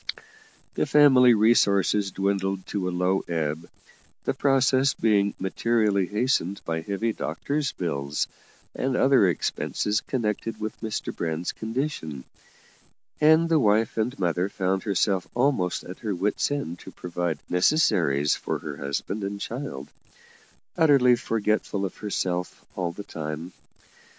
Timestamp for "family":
0.87-1.35